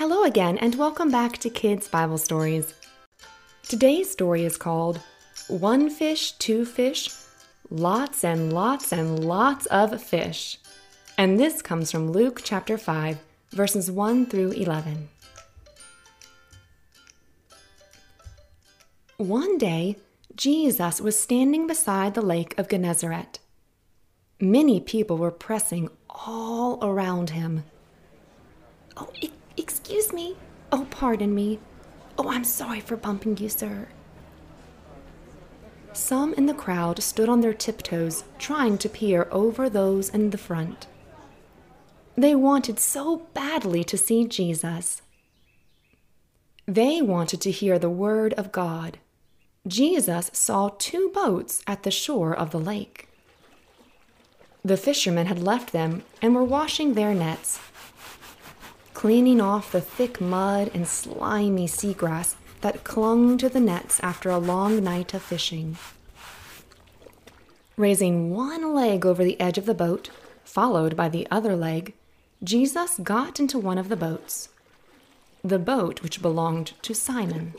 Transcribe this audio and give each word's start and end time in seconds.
Hello 0.00 0.24
again, 0.24 0.56
and 0.56 0.76
welcome 0.76 1.10
back 1.10 1.36
to 1.36 1.50
Kids 1.50 1.86
Bible 1.86 2.16
Stories. 2.16 2.72
Today's 3.68 4.10
story 4.10 4.46
is 4.46 4.56
called 4.56 4.98
One 5.48 5.90
Fish, 5.90 6.32
Two 6.32 6.64
Fish, 6.64 7.10
Lots 7.68 8.24
and 8.24 8.50
Lots 8.50 8.94
and 8.94 9.22
Lots 9.22 9.66
of 9.66 10.02
Fish. 10.02 10.56
And 11.18 11.38
this 11.38 11.60
comes 11.60 11.90
from 11.90 12.12
Luke 12.12 12.40
chapter 12.42 12.78
5, 12.78 13.18
verses 13.50 13.90
1 13.90 14.24
through 14.24 14.52
11. 14.52 15.10
One 19.18 19.58
day, 19.58 19.96
Jesus 20.34 21.02
was 21.02 21.20
standing 21.20 21.66
beside 21.66 22.14
the 22.14 22.22
lake 22.22 22.58
of 22.58 22.70
Gennesaret. 22.70 23.38
Many 24.40 24.80
people 24.80 25.18
were 25.18 25.30
pressing 25.30 25.90
all 26.08 26.82
around 26.82 27.28
him. 27.28 27.64
Oh, 28.96 29.10
e- 29.20 29.30
excuse 29.60 30.12
me. 30.12 30.36
Oh, 30.72 30.86
pardon 30.90 31.34
me. 31.34 31.58
Oh, 32.18 32.30
I'm 32.30 32.44
sorry 32.44 32.80
for 32.80 32.96
bumping 32.96 33.36
you, 33.36 33.48
sir. 33.48 33.88
Some 35.92 36.34
in 36.34 36.46
the 36.46 36.54
crowd 36.54 37.02
stood 37.02 37.28
on 37.28 37.40
their 37.40 37.54
tiptoes, 37.54 38.24
trying 38.38 38.78
to 38.78 38.88
peer 38.88 39.28
over 39.30 39.68
those 39.68 40.08
in 40.08 40.30
the 40.30 40.38
front. 40.38 40.86
They 42.16 42.34
wanted 42.34 42.78
so 42.78 43.28
badly 43.34 43.82
to 43.84 43.96
see 43.96 44.26
Jesus. 44.26 45.02
They 46.66 47.02
wanted 47.02 47.40
to 47.42 47.50
hear 47.50 47.78
the 47.78 47.90
word 47.90 48.34
of 48.34 48.52
God. 48.52 48.98
Jesus 49.66 50.30
saw 50.32 50.70
two 50.78 51.10
boats 51.14 51.62
at 51.66 51.82
the 51.82 51.90
shore 51.90 52.34
of 52.34 52.50
the 52.50 52.60
lake. 52.60 53.08
The 54.64 54.76
fishermen 54.76 55.26
had 55.26 55.42
left 55.42 55.72
them 55.72 56.02
and 56.20 56.34
were 56.34 56.44
washing 56.44 56.94
their 56.94 57.14
nets, 57.14 57.58
cleaning 59.00 59.40
off 59.40 59.72
the 59.72 59.80
thick 59.80 60.20
mud 60.20 60.70
and 60.74 60.86
slimy 60.86 61.66
seagrass 61.66 62.34
that 62.60 62.84
clung 62.84 63.38
to 63.38 63.48
the 63.48 63.58
nets 63.58 63.98
after 64.00 64.28
a 64.28 64.36
long 64.36 64.84
night 64.84 65.14
of 65.14 65.22
fishing. 65.22 65.74
Raising 67.78 68.28
one 68.28 68.74
leg 68.74 69.06
over 69.06 69.24
the 69.24 69.40
edge 69.40 69.56
of 69.56 69.64
the 69.64 69.72
boat, 69.72 70.10
followed 70.44 70.98
by 70.98 71.08
the 71.08 71.26
other 71.30 71.56
leg, 71.56 71.94
Jesus 72.44 73.00
got 73.02 73.40
into 73.40 73.58
one 73.58 73.78
of 73.78 73.88
the 73.88 73.96
boats, 73.96 74.50
the 75.42 75.58
boat 75.58 76.02
which 76.02 76.20
belonged 76.20 76.74
to 76.82 76.94
Simon. 76.94 77.54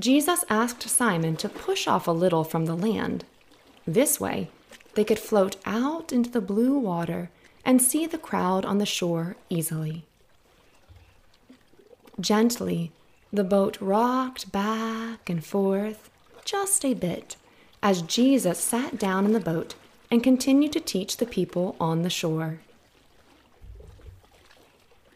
Jesus 0.00 0.44
asked 0.50 0.82
Simon 0.88 1.36
to 1.36 1.48
push 1.48 1.86
off 1.86 2.08
a 2.08 2.10
little 2.10 2.42
from 2.42 2.66
the 2.66 2.74
land. 2.74 3.24
This 3.86 4.18
way, 4.18 4.50
they 4.94 5.04
could 5.04 5.20
float 5.20 5.54
out 5.64 6.12
into 6.12 6.28
the 6.28 6.40
blue 6.40 6.76
water 6.76 7.30
and 7.66 7.82
see 7.82 8.06
the 8.06 8.16
crowd 8.16 8.64
on 8.64 8.78
the 8.78 8.86
shore 8.86 9.36
easily. 9.50 10.06
Gently, 12.18 12.92
the 13.32 13.44
boat 13.44 13.76
rocked 13.80 14.52
back 14.52 15.28
and 15.28 15.44
forth 15.44 16.08
just 16.44 16.84
a 16.84 16.94
bit 16.94 17.36
as 17.82 18.02
Jesus 18.02 18.60
sat 18.60 18.98
down 18.98 19.26
in 19.26 19.32
the 19.32 19.40
boat 19.40 19.74
and 20.12 20.22
continued 20.22 20.72
to 20.72 20.80
teach 20.80 21.16
the 21.16 21.26
people 21.26 21.74
on 21.80 22.02
the 22.02 22.08
shore. 22.08 22.60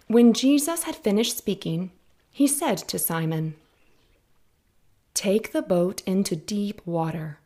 When 0.09 0.33
Jesus 0.33 0.83
had 0.83 0.97
finished 0.97 1.39
speaking, 1.39 1.93
he 2.33 2.49
said 2.49 2.79
to 2.79 2.99
Simon, 2.99 3.55
Take 5.15 5.53
the 5.53 5.63
boat 5.63 6.03
into 6.05 6.35
deep 6.35 6.85
water. 6.85 7.39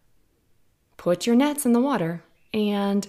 Put 0.96 1.26
your 1.26 1.36
nets 1.36 1.66
in 1.66 1.74
the 1.74 1.80
water, 1.80 2.22
and 2.54 3.06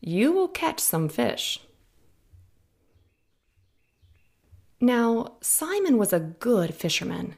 you 0.00 0.32
will 0.32 0.48
catch 0.48 0.80
some 0.80 1.08
fish. 1.08 1.60
Now, 4.80 5.36
Simon 5.40 5.98
was 5.98 6.12
a 6.12 6.20
good 6.20 6.74
fisherman. 6.74 7.36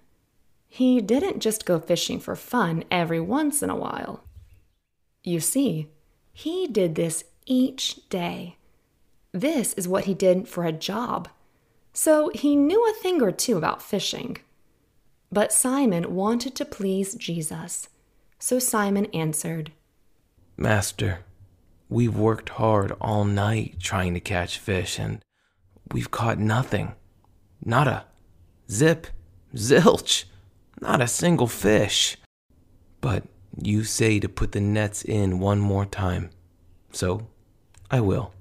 He 0.68 1.00
didn't 1.00 1.40
just 1.40 1.64
go 1.64 1.80
fishing 1.80 2.20
for 2.20 2.36
fun 2.36 2.84
every 2.90 3.20
once 3.20 3.62
in 3.62 3.70
a 3.70 3.76
while. 3.76 4.22
You 5.24 5.40
see, 5.40 5.88
he 6.32 6.66
did 6.66 6.94
this 6.94 7.24
each 7.46 8.08
day. 8.08 8.56
This 9.32 9.72
is 9.74 9.88
what 9.88 10.04
he 10.04 10.14
did 10.14 10.48
for 10.48 10.64
a 10.64 10.72
job. 10.72 11.28
So 11.92 12.30
he 12.34 12.56
knew 12.56 12.88
a 12.88 13.02
thing 13.02 13.22
or 13.22 13.32
two 13.32 13.56
about 13.56 13.82
fishing. 13.82 14.38
But 15.32 15.52
Simon 15.52 16.14
wanted 16.14 16.54
to 16.56 16.64
please 16.64 17.14
Jesus. 17.14 17.88
So 18.38 18.58
Simon 18.58 19.06
answered, 19.06 19.72
Master, 20.56 21.20
we've 21.90 22.16
worked 22.16 22.50
hard 22.50 22.92
all 23.00 23.24
night 23.24 23.78
trying 23.80 24.14
to 24.14 24.20
catch 24.20 24.58
fish, 24.58 24.98
and 24.98 25.22
we've 25.92 26.10
caught 26.10 26.38
nothing. 26.38 26.94
Not 27.62 27.88
a 27.88 28.04
zip, 28.70 29.08
zilch, 29.54 30.24
not 30.80 31.02
a 31.02 31.08
single 31.08 31.48
fish. 31.48 32.16
But 33.00 33.24
you 33.60 33.84
say 33.84 34.20
to 34.20 34.28
put 34.28 34.52
the 34.52 34.60
nets 34.60 35.02
in 35.02 35.40
one 35.40 35.58
more 35.58 35.84
time, 35.84 36.30
so 36.92 37.26
I 37.90 38.00
will. 38.00 38.32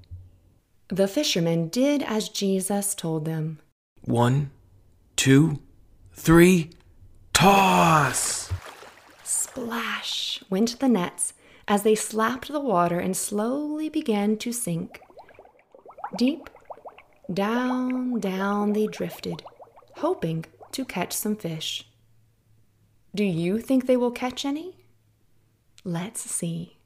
The 0.89 1.07
fishermen 1.07 1.69
did 1.69 2.03
as 2.03 2.29
Jesus 2.29 2.95
told 2.95 3.25
them. 3.25 3.59
One, 4.01 4.51
two, 5.15 5.59
three, 6.13 6.69
toss! 7.33 8.51
Splash 9.23 10.43
went 10.49 10.79
the 10.79 10.89
nets 10.89 11.33
as 11.69 11.83
they 11.83 11.93
slapped 11.93 12.47
the 12.47 12.59
water 12.59 12.99
and 12.99 13.15
slowly 13.15 13.87
began 13.87 14.35
to 14.35 14.51
sink. 14.51 14.99
Deep, 16.17 16.49
down, 17.31 18.19
down 18.19 18.73
they 18.73 18.87
drifted, 18.87 19.43
hoping 19.97 20.43
to 20.71 20.83
catch 20.83 21.13
some 21.13 21.35
fish. 21.35 21.87
Do 23.13 23.23
you 23.23 23.59
think 23.59 23.85
they 23.85 23.95
will 23.95 24.11
catch 24.11 24.43
any? 24.43 24.77
Let's 25.83 26.21
see. 26.21 26.77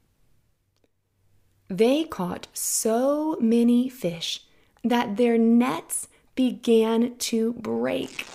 They 1.68 2.04
caught 2.04 2.48
so 2.52 3.38
many 3.40 3.88
fish 3.88 4.42
that 4.84 5.16
their 5.16 5.38
nets 5.38 6.08
began 6.34 7.16
to 7.16 7.54
break. 7.54 8.26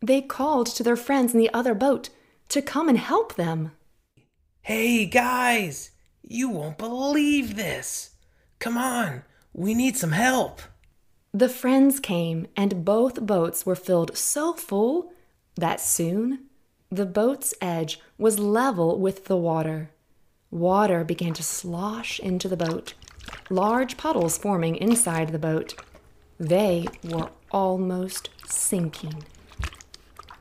They 0.00 0.22
called 0.22 0.66
to 0.68 0.84
their 0.84 0.96
friends 0.96 1.34
in 1.34 1.40
the 1.40 1.52
other 1.52 1.74
boat 1.74 2.10
to 2.50 2.62
come 2.62 2.88
and 2.88 2.98
help 2.98 3.34
them. 3.34 3.72
Hey 4.66 5.06
guys, 5.06 5.90
you 6.22 6.48
won't 6.48 6.78
believe 6.78 7.56
this. 7.56 8.10
Come 8.60 8.78
on, 8.78 9.24
we 9.52 9.74
need 9.74 9.96
some 9.96 10.12
help. 10.12 10.62
The 11.34 11.48
friends 11.48 11.98
came, 11.98 12.46
and 12.56 12.84
both 12.84 13.26
boats 13.26 13.66
were 13.66 13.74
filled 13.74 14.16
so 14.16 14.52
full 14.52 15.12
that 15.56 15.80
soon 15.80 16.44
the 16.92 17.04
boat's 17.04 17.54
edge 17.60 17.98
was 18.18 18.38
level 18.38 19.00
with 19.00 19.24
the 19.24 19.36
water. 19.36 19.90
Water 20.52 21.02
began 21.02 21.34
to 21.34 21.42
slosh 21.42 22.20
into 22.20 22.46
the 22.46 22.56
boat, 22.56 22.94
large 23.50 23.96
puddles 23.96 24.38
forming 24.38 24.76
inside 24.76 25.32
the 25.32 25.40
boat. 25.40 25.74
They 26.38 26.86
were 27.02 27.30
almost 27.50 28.28
sinking. 28.46 29.24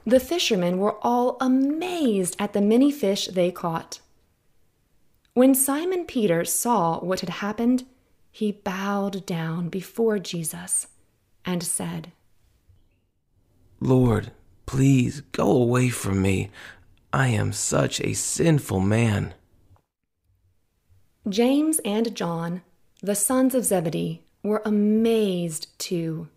The 0.05 0.19
fishermen 0.19 0.77
were 0.77 0.97
all 1.01 1.37
amazed 1.41 2.35
at 2.37 2.53
the 2.53 2.61
many 2.61 2.91
fish 2.91 3.25
they 3.25 3.49
caught. 3.49 3.99
When 5.33 5.55
Simon 5.55 6.03
Peter 6.05 6.43
saw 6.43 6.99
what 6.99 7.21
had 7.21 7.29
happened, 7.29 7.85
he 8.31 8.51
bowed 8.51 9.25
down 9.25 9.69
before 9.69 10.19
Jesus 10.19 10.87
and 11.45 11.63
said, 11.63 12.11
Lord, 13.79 14.31
please 14.65 15.21
go 15.31 15.49
away 15.49 15.89
from 15.89 16.21
me. 16.21 16.49
I 17.13 17.27
am 17.27 17.53
such 17.53 18.01
a 18.01 18.13
sinful 18.13 18.81
man. 18.81 19.33
James 21.29 21.79
and 21.85 22.13
John, 22.13 22.61
the 23.01 23.15
sons 23.15 23.55
of 23.55 23.63
Zebedee, 23.63 24.23
were 24.43 24.61
amazed 24.65 25.79
too. 25.79 26.27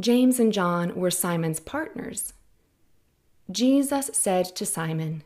James 0.00 0.38
and 0.38 0.52
John 0.52 0.94
were 0.94 1.10
Simon's 1.10 1.60
partners. 1.60 2.34
Jesus 3.50 4.10
said 4.12 4.44
to 4.56 4.66
Simon, 4.66 5.22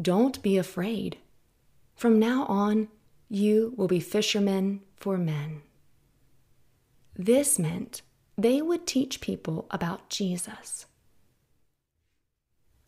Don't 0.00 0.40
be 0.42 0.56
afraid. 0.56 1.18
From 2.00 2.18
now 2.18 2.46
on, 2.46 2.88
you 3.28 3.74
will 3.76 3.86
be 3.86 4.00
fishermen 4.00 4.80
for 4.96 5.18
men. 5.18 5.60
This 7.14 7.58
meant 7.58 8.00
they 8.38 8.62
would 8.62 8.86
teach 8.86 9.20
people 9.20 9.66
about 9.70 10.08
Jesus. 10.08 10.86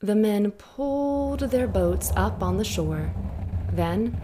The 0.00 0.14
men 0.14 0.52
pulled 0.52 1.40
their 1.40 1.68
boats 1.68 2.10
up 2.16 2.42
on 2.42 2.56
the 2.56 2.64
shore. 2.64 3.12
Then 3.70 4.18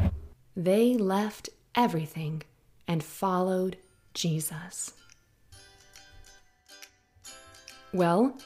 they 0.56 0.94
left 0.94 1.50
everything 1.74 2.44
and 2.86 3.04
followed 3.04 3.76
Jesus. 4.14 4.94
Well, 7.92 8.38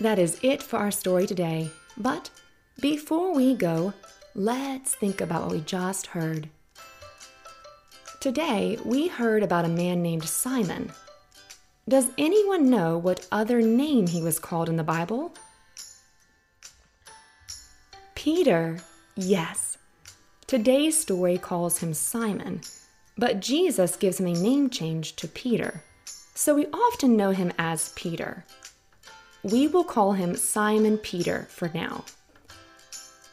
that 0.00 0.18
is 0.18 0.40
it 0.42 0.62
for 0.62 0.78
our 0.78 0.90
story 0.90 1.26
today. 1.26 1.70
But 1.98 2.30
before 2.80 3.34
we 3.34 3.54
go, 3.54 3.92
let's 4.34 4.94
think 4.94 5.20
about 5.20 5.42
what 5.42 5.52
we 5.52 5.60
just 5.60 6.08
heard. 6.08 6.48
Today, 8.20 8.78
we 8.84 9.06
heard 9.06 9.42
about 9.42 9.64
a 9.64 9.68
man 9.68 10.02
named 10.02 10.24
Simon. 10.24 10.90
Does 11.88 12.10
anyone 12.16 12.70
know 12.70 12.96
what 12.96 13.28
other 13.30 13.60
name 13.60 14.06
he 14.06 14.22
was 14.22 14.38
called 14.38 14.68
in 14.68 14.76
the 14.76 14.82
Bible? 14.82 15.34
Peter, 18.14 18.78
yes. 19.14 19.76
Today's 20.46 20.98
story 20.98 21.38
calls 21.38 21.78
him 21.78 21.92
Simon, 21.92 22.62
but 23.18 23.40
Jesus 23.40 23.96
gives 23.96 24.18
him 24.18 24.26
a 24.26 24.32
name 24.32 24.70
change 24.70 25.14
to 25.16 25.28
Peter, 25.28 25.82
so 26.34 26.54
we 26.54 26.66
often 26.66 27.16
know 27.16 27.30
him 27.30 27.52
as 27.58 27.90
Peter. 27.90 28.44
We 29.42 29.68
will 29.68 29.84
call 29.84 30.12
him 30.12 30.34
Simon 30.36 30.96
Peter 30.96 31.46
for 31.50 31.70
now. 31.74 32.04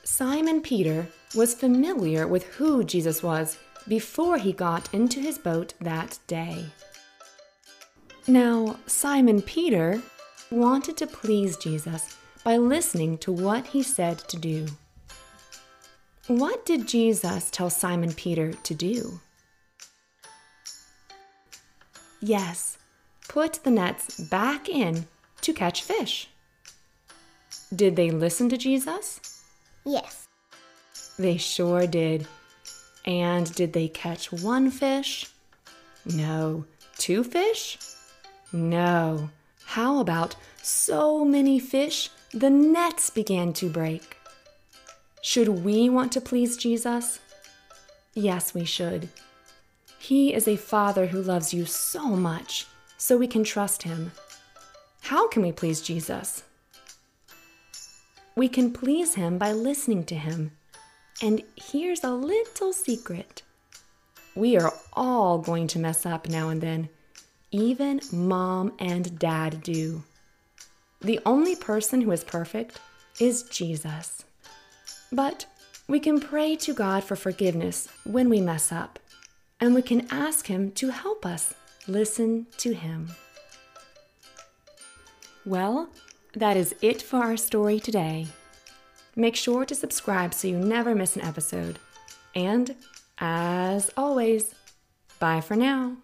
Simon 0.03 0.61
Peter 0.61 1.07
was 1.35 1.53
familiar 1.53 2.27
with 2.27 2.43
who 2.55 2.83
Jesus 2.83 3.21
was 3.21 3.57
before 3.87 4.37
he 4.37 4.51
got 4.51 4.91
into 4.93 5.19
his 5.19 5.37
boat 5.37 5.73
that 5.79 6.17
day. 6.27 6.65
Now, 8.27 8.77
Simon 8.87 9.41
Peter 9.41 10.01
wanted 10.49 10.97
to 10.97 11.07
please 11.07 11.55
Jesus 11.57 12.17
by 12.43 12.57
listening 12.57 13.17
to 13.19 13.31
what 13.31 13.67
he 13.67 13.83
said 13.83 14.17
to 14.19 14.37
do. 14.37 14.67
What 16.27 16.65
did 16.65 16.87
Jesus 16.87 17.49
tell 17.51 17.69
Simon 17.69 18.13
Peter 18.13 18.53
to 18.53 18.73
do? 18.73 19.19
Yes, 22.21 22.77
put 23.27 23.63
the 23.63 23.71
nets 23.71 24.19
back 24.19 24.69
in 24.69 25.07
to 25.41 25.53
catch 25.53 25.83
fish. 25.83 26.27
Did 27.75 27.95
they 27.95 28.11
listen 28.11 28.49
to 28.49 28.57
Jesus? 28.57 29.30
Yes. 29.85 30.27
They 31.17 31.37
sure 31.37 31.87
did. 31.87 32.27
And 33.05 33.53
did 33.55 33.73
they 33.73 33.87
catch 33.87 34.31
one 34.31 34.71
fish? 34.71 35.27
No. 36.05 36.65
Two 36.97 37.23
fish? 37.23 37.77
No. 38.51 39.29
How 39.65 39.99
about 39.99 40.35
so 40.61 41.23
many 41.25 41.59
fish 41.59 42.09
the 42.33 42.49
nets 42.49 43.09
began 43.09 43.53
to 43.53 43.69
break? 43.69 44.17
Should 45.21 45.49
we 45.49 45.89
want 45.89 46.11
to 46.13 46.21
please 46.21 46.57
Jesus? 46.57 47.19
Yes, 48.13 48.53
we 48.53 48.65
should. 48.65 49.09
He 49.99 50.33
is 50.33 50.47
a 50.47 50.57
Father 50.57 51.07
who 51.07 51.21
loves 51.21 51.53
you 51.53 51.65
so 51.65 52.07
much, 52.07 52.65
so 52.97 53.17
we 53.17 53.27
can 53.27 53.43
trust 53.43 53.83
Him. 53.83 54.11
How 55.01 55.27
can 55.27 55.43
we 55.43 55.51
please 55.51 55.81
Jesus? 55.81 56.43
We 58.35 58.47
can 58.47 58.71
please 58.71 59.15
Him 59.15 59.37
by 59.37 59.51
listening 59.51 60.05
to 60.05 60.15
Him. 60.15 60.51
And 61.21 61.43
here's 61.55 62.03
a 62.03 62.11
little 62.11 62.73
secret 62.73 63.43
we 64.33 64.57
are 64.57 64.73
all 64.93 65.39
going 65.39 65.67
to 65.67 65.79
mess 65.79 66.05
up 66.05 66.29
now 66.29 66.49
and 66.49 66.61
then. 66.61 66.89
Even 67.51 67.99
mom 68.13 68.71
and 68.79 69.19
dad 69.19 69.61
do. 69.61 70.03
The 71.01 71.19
only 71.25 71.55
person 71.55 71.99
who 71.99 72.11
is 72.11 72.23
perfect 72.23 72.79
is 73.19 73.43
Jesus. 73.43 74.23
But 75.11 75.45
we 75.87 75.99
can 75.99 76.21
pray 76.21 76.55
to 76.57 76.73
God 76.73 77.03
for 77.03 77.17
forgiveness 77.17 77.89
when 78.05 78.29
we 78.29 78.39
mess 78.39 78.71
up, 78.71 78.99
and 79.59 79.75
we 79.75 79.81
can 79.81 80.07
ask 80.09 80.47
Him 80.47 80.71
to 80.73 80.89
help 80.89 81.25
us 81.25 81.53
listen 81.87 82.47
to 82.57 82.73
Him. 82.73 83.09
Well, 85.45 85.89
that 86.33 86.57
is 86.57 86.75
it 86.81 87.01
for 87.01 87.17
our 87.17 87.37
story 87.37 87.79
today. 87.79 88.27
Make 89.15 89.35
sure 89.35 89.65
to 89.65 89.75
subscribe 89.75 90.33
so 90.33 90.47
you 90.47 90.57
never 90.57 90.95
miss 90.95 91.15
an 91.15 91.23
episode. 91.23 91.79
And, 92.33 92.75
as 93.19 93.91
always, 93.97 94.55
bye 95.19 95.41
for 95.41 95.55
now. 95.55 95.97